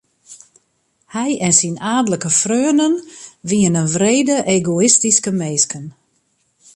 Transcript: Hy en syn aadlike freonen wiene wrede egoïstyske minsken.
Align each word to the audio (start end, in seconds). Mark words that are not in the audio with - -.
Hy 1.15 1.31
en 1.45 1.53
syn 1.59 1.77
aadlike 1.95 2.29
freonen 2.41 2.93
wiene 3.49 3.81
wrede 3.95 4.37
egoïstyske 4.55 5.31
minsken. 5.41 5.85